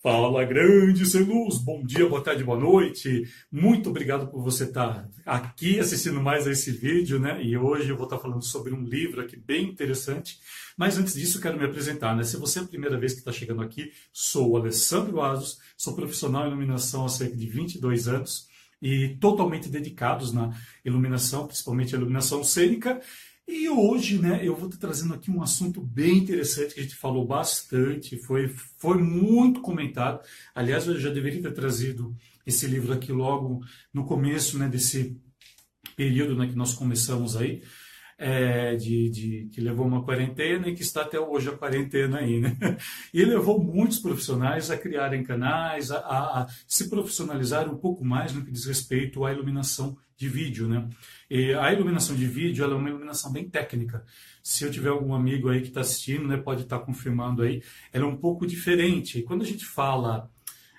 [0.00, 3.24] Fala grande sem luz, bom dia, boa tarde, boa noite.
[3.50, 7.42] Muito obrigado por você estar aqui assistindo mais a esse vídeo, né?
[7.42, 10.38] E hoje eu vou estar falando sobre um livro aqui bem interessante.
[10.76, 12.22] Mas antes disso, quero me apresentar, né?
[12.22, 16.44] Se você é a primeira vez que está chegando aqui, sou Alessandro Asos, sou profissional
[16.44, 18.46] em iluminação há cerca de 22 anos
[18.80, 23.00] e totalmente dedicados na iluminação, principalmente a iluminação cênica.
[23.48, 26.94] E hoje, né, eu vou estar trazendo aqui um assunto bem interessante que a gente
[26.94, 30.20] falou bastante, foi, foi muito comentado.
[30.54, 32.14] Aliás, eu já deveria ter trazido
[32.46, 35.18] esse livro aqui logo no começo, né, desse
[35.96, 37.62] período né, que nós começamos aí,
[38.18, 42.40] é, de, de, que levou uma quarentena e que está até hoje a quarentena aí,
[42.40, 42.54] né?
[43.14, 48.34] E levou muitos profissionais a criarem canais, a, a, a se profissionalizar um pouco mais
[48.34, 50.86] no que diz respeito à iluminação de vídeo, né?
[51.30, 54.04] E a iluminação de vídeo é uma iluminação bem técnica.
[54.42, 57.62] Se eu tiver algum amigo aí que está assistindo, né, pode estar tá confirmando aí,
[57.92, 59.20] ela é um pouco diferente.
[59.20, 60.28] E quando a gente fala,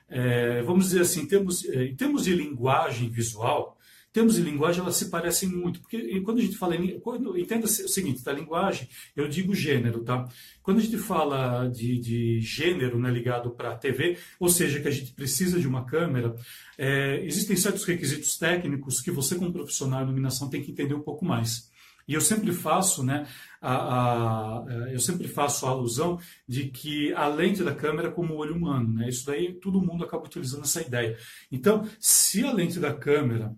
[0.10, 3.78] é, vamos dizer assim, em termos, é, em termos de linguagem visual,
[4.12, 7.66] termos de linguagem elas se parecem muito, porque quando a gente fala em, quando, entenda
[7.66, 10.28] o seguinte, da linguagem, eu digo gênero, tá?
[10.64, 14.88] Quando a gente fala de, de gênero né, ligado para a TV, ou seja, que
[14.88, 16.36] a gente precisa de uma câmera,
[16.78, 21.02] é, existem certos requisitos técnicos que você como profissional de iluminação tem que entender um
[21.02, 21.70] pouco mais.
[22.08, 23.28] E eu sempre faço, né,
[23.62, 28.34] a, a, eu sempre faço a alusão de que a lente da câmera é como
[28.34, 29.08] o olho humano, né?
[29.08, 31.16] Isso daí todo mundo acaba utilizando essa ideia.
[31.52, 33.56] Então, se a lente da câmera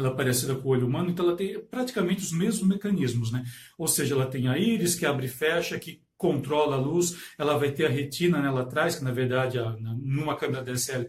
[0.00, 3.44] ela é parecida com o olho humano, então ela tem praticamente os mesmos mecanismos, né?
[3.76, 7.56] Ou seja, ela tem a íris que abre e fecha, que controla a luz, ela
[7.56, 11.06] vai ter a retina nela atrás, que na verdade, a, numa câmera DSL,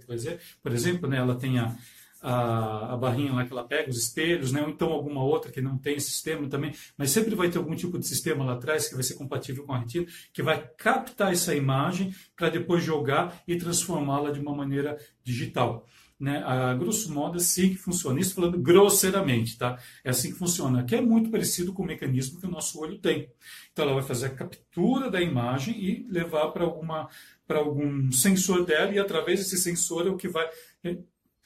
[0.62, 1.76] por exemplo, né, ela tem a,
[2.22, 4.62] a, a, barrinha lá que ela pega, os espelhos, né?
[4.62, 7.98] ou então alguma outra que não tem sistema também, mas sempre vai ter algum tipo
[7.98, 11.56] de sistema lá atrás que vai ser compatível com a retina, que vai captar essa
[11.56, 15.86] imagem para depois jogar e transformá-la de uma maneira digital
[16.20, 18.20] né, a grosso modo, é assim que funciona.
[18.20, 19.80] Isso falando grosseiramente, tá?
[20.04, 23.00] É assim que funciona, que é muito parecido com o mecanismo que o nosso olho
[23.00, 23.32] tem.
[23.72, 27.08] Então, ela vai fazer a captura da imagem e levar para alguma
[27.48, 30.48] para algum sensor dela e através desse sensor é o que vai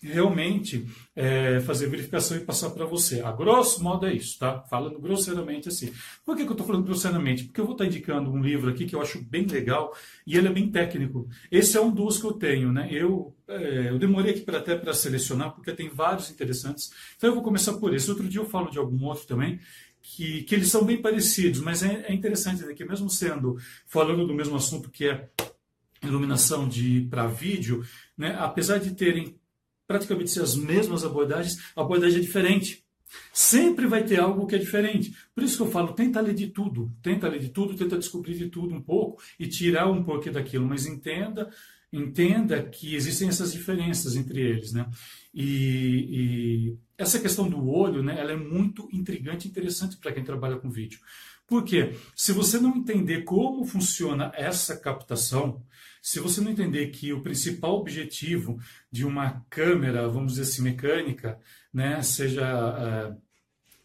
[0.03, 3.21] realmente é, fazer verificação e passar para você.
[3.21, 4.61] A grosso modo é isso, tá?
[4.69, 5.91] Falando grosseiramente assim.
[6.25, 7.45] Por que, que eu estou falando grosseiramente?
[7.45, 9.95] Porque eu vou estar tá indicando um livro aqui que eu acho bem legal
[10.27, 11.27] e ele é bem técnico.
[11.51, 12.89] Esse é um dos que eu tenho, né?
[12.91, 16.91] Eu, é, eu demorei aqui pra, até para selecionar, porque tem vários interessantes.
[17.15, 18.09] Então eu vou começar por esse.
[18.09, 19.59] Outro dia eu falo de algum outro também,
[20.01, 24.27] que, que eles são bem parecidos, mas é, é interessante né, que mesmo sendo, falando
[24.27, 25.29] do mesmo assunto que é
[26.03, 27.85] iluminação de para vídeo,
[28.17, 29.39] né, apesar de terem
[29.93, 32.83] praticamente ser as mesmas abordagens, a abordagem é diferente.
[33.31, 35.15] Sempre vai ter algo que é diferente.
[35.35, 38.33] Por isso que eu falo, tenta ler de tudo, tenta ler de tudo, tenta descobrir
[38.33, 41.47] de tudo um pouco e tirar um pouco daquilo, mas entenda,
[41.91, 44.89] entenda que existem essas diferenças entre eles, né?
[45.31, 50.23] E, e essa questão do olho, né, ela é muito intrigante e interessante para quem
[50.23, 50.99] trabalha com vídeo.
[51.47, 55.61] Porque se você não entender como funciona essa captação,
[56.01, 58.59] se você não entender que o principal objetivo
[58.91, 61.39] de uma câmera, vamos dizer assim, mecânica,
[61.73, 62.43] né, seja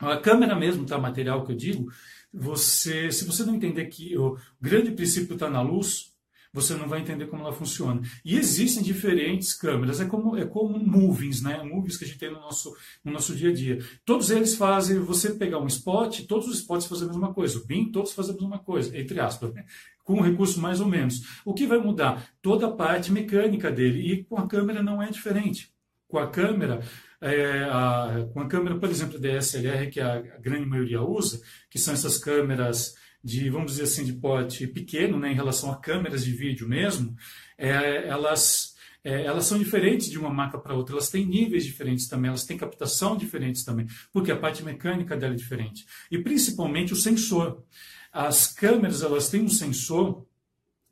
[0.01, 1.93] uh, a câmera mesmo, tá, material que eu digo,
[2.33, 6.13] você, se você não entender que o grande princípio está na luz,
[6.53, 8.01] você não vai entender como ela funciona.
[8.25, 11.63] E existem diferentes câmeras, é como, é como movies, né?
[11.63, 13.79] Movies que a gente tem no nosso, no nosso dia a dia.
[14.05, 17.59] Todos eles fazem, você pegar um spot, todos os spots fazem a mesma coisa.
[17.59, 19.65] O BIM, todos fazem a mesma coisa, entre aspas, né?
[20.09, 21.43] com um recurso mais ou menos.
[21.45, 22.27] O que vai mudar?
[22.41, 24.11] Toda a parte mecânica dele.
[24.11, 25.71] E com a câmera não é diferente.
[26.09, 26.81] Com a câmera,
[27.21, 31.93] é, a, com a câmera, por exemplo, DSLR, que a grande maioria usa, que são
[31.93, 36.33] essas câmeras de, vamos dizer assim, de porte pequeno, né, em relação a câmeras de
[36.33, 37.17] vídeo mesmo,
[37.57, 42.07] é, elas, é, elas são diferentes de uma marca para outra, elas têm níveis diferentes
[42.07, 45.87] também, elas têm captação diferentes também, porque a parte mecânica dela é diferente.
[46.11, 47.65] E principalmente o sensor.
[48.13, 50.27] As câmeras, elas têm um sensor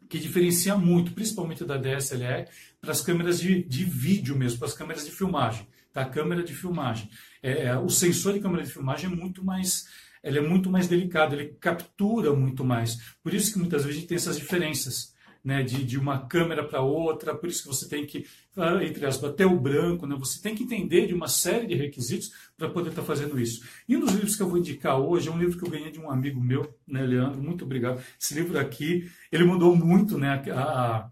[0.09, 2.49] que diferencia muito, principalmente da DSLR,
[2.81, 5.67] para as câmeras de, de vídeo mesmo, para as câmeras de filmagem.
[5.93, 6.05] Tá?
[6.05, 7.11] Câmera de filmagem.
[7.43, 9.87] É, é o sensor de câmera de filmagem é muito mais
[10.27, 12.97] ele é muito mais delicado, ele captura muito mais.
[13.23, 15.15] Por isso que muitas vezes a gente tem essas diferenças.
[15.45, 18.27] Né, de, de uma câmera para outra, por isso que você tem que,
[18.57, 21.77] ah, entre aspas, até o branco, né, você tem que entender de uma série de
[21.77, 23.65] requisitos para poder estar tá fazendo isso.
[23.89, 25.93] E um dos livros que eu vou indicar hoje é um livro que eu ganhei
[25.93, 28.03] de um amigo meu, né, Leandro, muito obrigado.
[28.21, 31.11] Esse livro aqui, ele mudou muito né, a, a,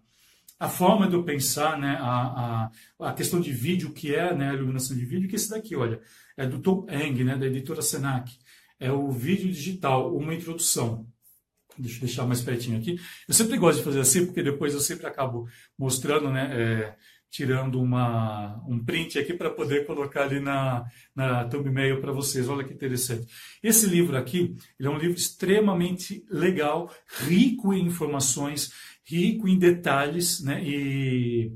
[0.58, 4.50] a forma de eu pensar, né, a, a, a questão de vídeo, que é né,
[4.50, 6.00] a iluminação de vídeo, que é esse daqui, olha,
[6.37, 8.37] é do Tom Eng, né, da editora Senac
[8.78, 11.06] é o vídeo digital, uma introdução.
[11.76, 13.00] Deixa eu deixar mais pertinho aqui.
[13.26, 16.50] Eu sempre gosto de fazer assim, porque depois eu sempre acabo mostrando, né?
[16.52, 16.96] É,
[17.34, 22.48] tirando uma, um print aqui para poder colocar ali na, na thumbnail para vocês.
[22.48, 23.26] Olha que interessante.
[23.60, 26.94] Esse livro aqui, ele é um livro extremamente legal,
[27.26, 28.72] rico em informações,
[29.04, 30.62] rico em detalhes, né?
[30.64, 31.50] E,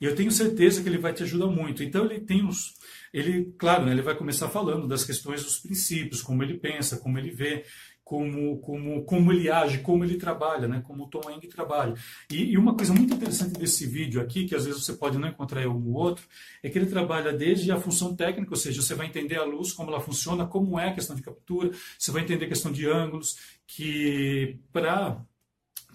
[0.00, 1.82] e eu tenho certeza que ele vai te ajudar muito.
[1.82, 2.72] Então ele tem os
[3.12, 7.16] ele, claro, né, ele vai começar falando das questões dos princípios, como ele pensa, como
[7.16, 7.64] ele vê,
[8.04, 10.82] como, como, como ele age, como ele trabalha, né?
[10.86, 11.94] como o Tom Eng trabalha.
[12.30, 15.28] E, e, uma coisa muito interessante desse vídeo aqui, que às vezes você pode não
[15.28, 16.26] encontrar em algum outro,
[16.62, 19.72] é que ele trabalha desde a função técnica, ou seja, você vai entender a luz,
[19.72, 22.86] como ela funciona, como é a questão de captura, você vai entender a questão de
[22.86, 25.24] ângulos, que para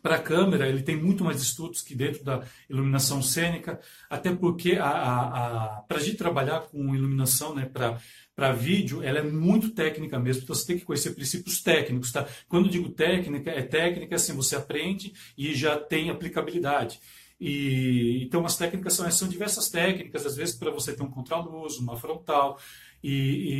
[0.02, 3.80] para a câmera, ele tem muito mais estudos que dentro da iluminação cênica,
[4.10, 9.20] até porque a, a, a para a gente trabalhar com iluminação né, para vídeo, ela
[9.20, 12.12] é muito técnica mesmo, então você tem que conhecer princípios técnicos.
[12.12, 12.28] Tá?
[12.48, 17.00] Quando digo técnica, é técnica assim, você aprende e já tem aplicabilidade.
[17.40, 21.78] E, então, as técnicas são, são diversas técnicas, às vezes para você ter um contraluz,
[21.78, 22.60] uma frontal,
[23.02, 23.12] e,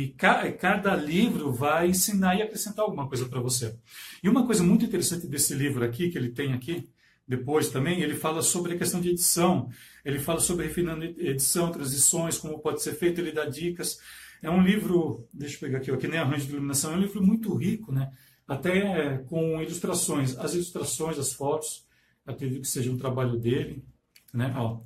[0.04, 3.74] e ca, cada livro vai ensinar e acrescentar alguma coisa para você.
[4.22, 6.88] E uma coisa muito interessante desse livro aqui, que ele tem aqui,
[7.26, 9.70] depois também, ele fala sobre a questão de edição,
[10.04, 14.00] ele fala sobre refinando edição, transições, como pode ser feito, ele dá dicas.
[14.42, 17.22] É um livro, deixa eu pegar aqui, aqui nem arranjo de iluminação, é um livro
[17.22, 18.10] muito rico, né?
[18.50, 20.36] até com ilustrações.
[20.36, 21.86] As ilustrações, as fotos,
[22.30, 23.84] acredito que seja um trabalho dele.
[24.32, 24.52] Né?
[24.56, 24.80] Ó,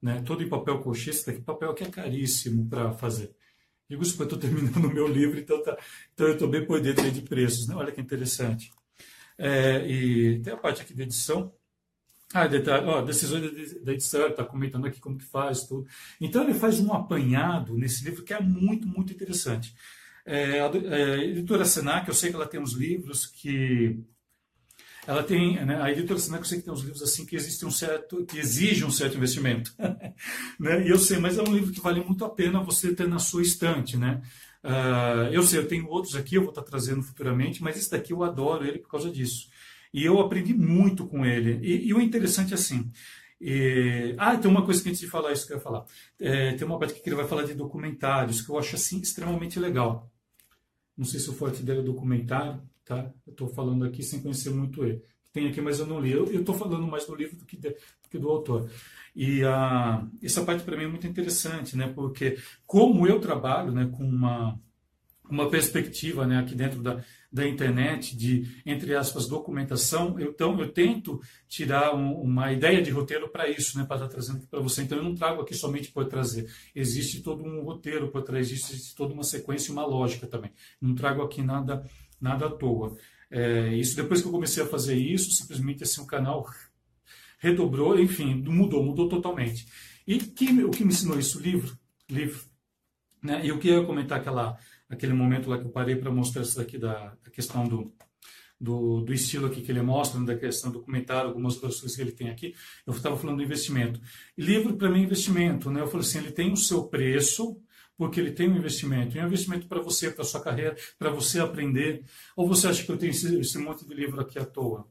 [0.00, 0.22] né?
[0.22, 3.34] Todo em papel cochê, esse daqui, papel aqui é caríssimo para fazer.
[3.88, 5.76] Digo isso porque eu estou terminando o meu livro, então, tá,
[6.14, 7.66] então eu estou bem por dentro de preços.
[7.66, 7.74] Né?
[7.74, 8.72] Olha que interessante.
[9.38, 11.52] É, e tem a parte aqui de edição.
[12.34, 15.86] Ah, detalhe, ó, decisões da edição, está comentando aqui como que faz, tudo.
[16.20, 19.74] Então ele faz um apanhado nesse livro que é muito, muito interessante.
[20.24, 24.04] É, a, é, a editora Senac, eu sei que ela tem uns livros que
[25.06, 27.70] ela tem, né, a editora eu sei que tem uns livros assim que existe um
[27.70, 29.72] certo, que exige um certo investimento,
[30.58, 30.86] né?
[30.86, 33.18] E eu sei, mas é um livro que vale muito a pena você ter na
[33.18, 34.20] sua estante, né?
[34.64, 38.12] Uh, eu sei, eu tenho outros aqui, eu vou estar trazendo futuramente, mas esse daqui
[38.12, 39.48] eu adoro ele por causa disso.
[39.94, 41.60] E eu aprendi muito com ele.
[41.62, 42.90] E, e o interessante é assim,
[43.40, 45.84] e, ah, tem uma coisa que antes de falar isso que eu ia falar.
[46.18, 49.58] É, tem uma parte que ele vai falar de documentários, que eu acho assim extremamente
[49.60, 50.10] legal.
[50.96, 53.12] Não sei se o forte dele é documentário, tá?
[53.26, 55.02] Eu estou falando aqui sem conhecer muito ele.
[55.32, 56.12] Tem aqui, mas eu não li.
[56.12, 58.70] Eu estou falando mais do livro do que, de, do, que do autor.
[59.14, 61.92] E ah, essa parte para mim é muito interessante, né?
[61.94, 64.58] Porque como eu trabalho, né, com uma
[65.28, 67.02] uma perspectiva, né, aqui dentro da,
[67.32, 72.90] da internet de entre aspas documentação, eu, então eu tento tirar um, uma ideia de
[72.90, 74.82] roteiro para isso, né, para estar trazendo para você.
[74.82, 76.48] Então eu não trago aqui somente por trazer.
[76.74, 80.52] Existe todo um roteiro por trás, existe toda uma sequência e uma lógica também.
[80.80, 81.84] Não trago aqui nada
[82.20, 82.96] nada à toa.
[83.30, 86.46] É, isso depois que eu comecei a fazer isso, simplesmente assim o canal
[87.38, 89.66] redobrou, enfim, mudou, mudou totalmente.
[90.06, 91.40] E que, o que me ensinou isso?
[91.40, 91.76] Livro,
[92.08, 92.44] livro.
[93.22, 93.44] Né?
[93.44, 94.56] E eu queria comentar aquela,
[94.88, 97.92] aquele momento lá que eu parei para mostrar isso daqui da, da questão do,
[98.60, 101.96] do, do, estilo aqui que ele mostra, né, da questão do comentário, algumas outras coisas
[101.96, 102.54] que ele tem aqui.
[102.86, 104.00] Eu estava falando do investimento.
[104.38, 105.70] Livro, para mim, é investimento.
[105.70, 105.80] Né?
[105.80, 107.60] Eu falei assim, ele tem o seu preço,
[107.96, 109.16] porque ele tem um investimento.
[109.16, 112.04] E é um investimento para você, para sua carreira, para você aprender.
[112.36, 114.86] Ou você acha que eu tenho esse, esse monte de livro aqui à toa?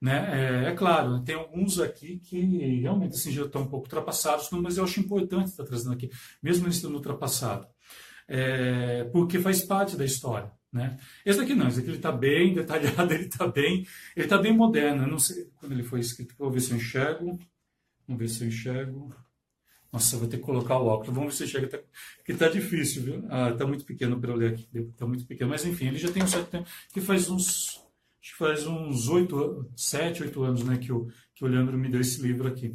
[0.00, 0.64] Né?
[0.66, 2.40] É, é, claro, tem alguns aqui que
[2.80, 6.10] realmente assim, já estão um pouco ultrapassados, mas eu acho importante estar trazendo aqui,
[6.42, 7.68] mesmo eles estando ultrapassados,
[8.26, 10.50] é, porque faz parte da história.
[10.72, 10.98] Né?
[11.24, 14.52] Esse daqui não, esse aqui ele está bem detalhado, ele está bem, ele está bem
[14.52, 15.04] moderno.
[15.04, 17.38] Eu não sei quando ele foi escrito, vou ver se eu enxergo.
[18.08, 19.14] Vamos ver se eu enxergo.
[19.92, 21.14] Nossa, vou ter que colocar o óculos.
[21.14, 21.68] Vamos ver se chega.
[21.68, 21.78] Tá,
[22.24, 23.24] que tá difícil, viu?
[23.28, 24.66] Ah, tá muito pequeno para eu ler aqui.
[24.96, 25.50] Tá muito pequeno.
[25.50, 26.68] Mas enfim, ele já tem um certo tempo.
[26.92, 27.82] Que faz uns.
[28.20, 30.78] Acho que faz uns oito, sete, oito anos, né?
[30.78, 32.74] Que o, que o Leandro me deu esse livro aqui.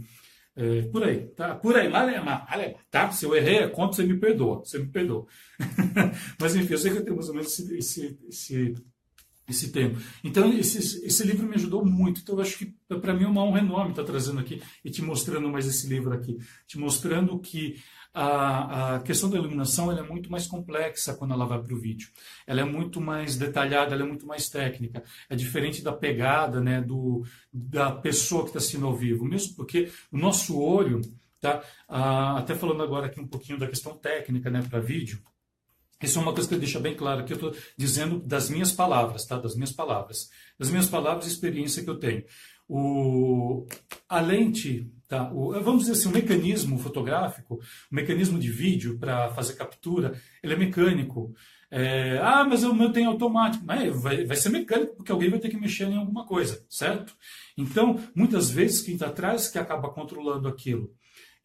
[0.55, 1.55] É, por aí, tá?
[1.55, 3.11] Por aí, malema, malema, tá?
[3.11, 4.59] Se eu errei a conta, você me perdoa.
[4.59, 5.25] Você me perdoa.
[6.39, 8.75] Mas enfim, eu sei que eu tenho mais ou menos esse, esse, esse
[9.47, 9.99] esse tempo.
[10.23, 12.21] Então, esse, esse livro me ajudou muito.
[12.21, 15.01] Então, eu acho que para mim é uma honra enorme estar trazendo aqui e te
[15.01, 16.37] mostrando mais esse livro aqui.
[16.67, 17.77] Te mostrando que
[18.13, 22.09] a, a questão da iluminação é muito mais complexa quando ela vai para o vídeo.
[22.45, 25.03] Ela é muito mais detalhada, ela é muito mais técnica.
[25.29, 27.23] É diferente da pegada né, do,
[27.53, 29.23] da pessoa que está assistindo ao vivo.
[29.23, 30.99] Mesmo porque o nosso olho,
[31.39, 35.21] tá, ah, até falando agora aqui um pouquinho da questão técnica né, para vídeo,
[36.01, 38.71] isso é uma coisa que eu deixo bem claro que eu estou dizendo das minhas
[38.71, 39.37] palavras, tá?
[39.37, 40.29] Das minhas palavras.
[40.59, 42.23] Das minhas palavras e experiência que eu tenho.
[42.67, 43.65] O,
[44.07, 45.31] a lente, Tá?
[45.31, 47.55] O, vamos dizer assim, o mecanismo fotográfico,
[47.89, 51.33] o mecanismo de vídeo para fazer captura, ele é mecânico.
[51.71, 53.63] É, ah, mas o meu tem automático.
[53.65, 57.15] Mas vai, vai ser mecânico, porque alguém vai ter que mexer em alguma coisa, certo?
[57.57, 60.93] Então, muitas vezes, quem está atrás que acaba controlando aquilo.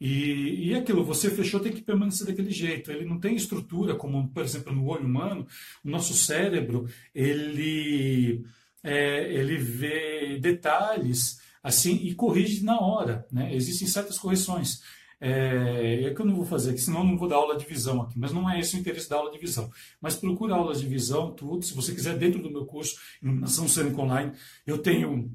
[0.04, 2.90] E, e aquilo, você fechou, tem que permanecer daquele jeito.
[2.90, 5.46] Ele não tem estrutura, como, por exemplo, no olho humano,
[5.84, 8.44] o nosso cérebro, ele,
[8.82, 13.24] é, ele vê detalhes assim e corrige na hora.
[13.30, 13.54] Né?
[13.54, 14.82] Existem certas correções.
[15.20, 17.64] É, é que eu não vou fazer aqui, senão eu não vou dar aula de
[17.64, 19.70] visão aqui, mas não é esse o interesse da aula de visão.
[20.00, 21.64] Mas procura aulas de visão, tudo.
[21.64, 24.32] Se você quiser, dentro do meu curso, Iluminação Cênica Online,
[24.66, 25.30] eu tenho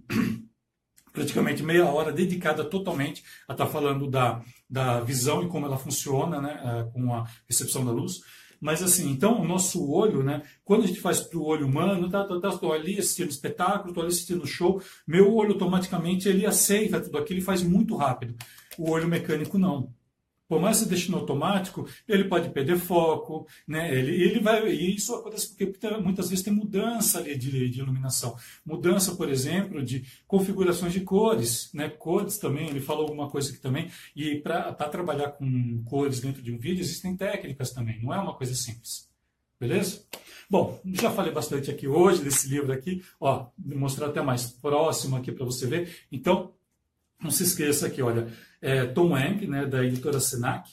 [1.18, 5.78] praticamente meia hora dedicada totalmente a estar tá falando da, da visão e como ela
[5.78, 8.22] funciona né, é, com a recepção da luz.
[8.62, 10.44] Mas assim, então o nosso olho, né?
[10.64, 13.90] Quando a gente faz para o olho humano, tá, tá, tá, estou ali assistindo espetáculo,
[13.90, 18.36] estou ali assistindo show, meu olho automaticamente ele aceita tudo aquilo e faz muito rápido.
[18.78, 19.92] O olho mecânico não.
[20.48, 23.94] Por mais que você deixe no automático, ele pode perder foco, né?
[23.94, 28.36] Ele, ele vai, e isso acontece porque muitas vezes tem mudança ali de, de iluminação.
[28.66, 31.90] Mudança, por exemplo, de configurações de cores, né?
[31.90, 33.90] Cores também, ele falou alguma coisa aqui também.
[34.16, 38.34] E para trabalhar com cores dentro de um vídeo, existem técnicas também, não é uma
[38.34, 39.08] coisa simples.
[39.60, 40.06] Beleza?
[40.50, 45.18] Bom, já falei bastante aqui hoje desse livro aqui, ó, vou mostrar até mais próximo
[45.18, 46.06] aqui para você ver.
[46.12, 46.54] Então,
[47.22, 48.32] não se esqueça aqui, olha,
[48.62, 50.70] é, Tom Wang, né, da editora Senac,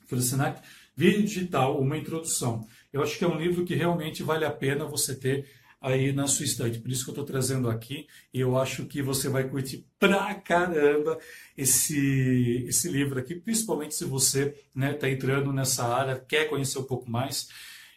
[0.00, 0.62] editora Senac,
[0.94, 2.66] Vídeo Digital, uma introdução.
[2.92, 5.48] Eu acho que é um livro que realmente vale a pena você ter
[5.80, 6.78] aí na sua estante.
[6.78, 10.34] Por isso que eu estou trazendo aqui e eu acho que você vai curtir pra
[10.34, 11.18] caramba
[11.56, 16.78] esse, esse livro aqui, principalmente se você está né, tá entrando nessa área, quer conhecer
[16.78, 17.48] um pouco mais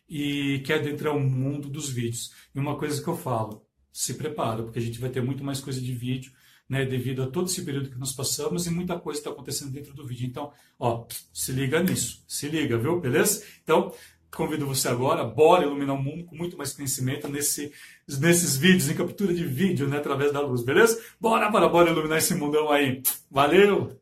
[0.09, 2.31] e quer adentrar o mundo dos vídeos.
[2.53, 5.59] E uma coisa que eu falo, se prepara, porque a gente vai ter muito mais
[5.59, 6.31] coisa de vídeo
[6.67, 9.93] né, devido a todo esse período que nós passamos e muita coisa está acontecendo dentro
[9.93, 10.27] do vídeo.
[10.27, 12.99] Então, ó, se liga nisso, se liga, viu?
[12.99, 13.43] Beleza?
[13.63, 13.93] Então,
[14.35, 17.71] convido você agora, bora iluminar o mundo com muito mais conhecimento nesse,
[18.07, 21.01] nesses vídeos, em captura de vídeo, né, através da luz, beleza?
[21.19, 23.01] Bora, bora, bora iluminar esse mundão aí.
[23.31, 23.99] Valeu!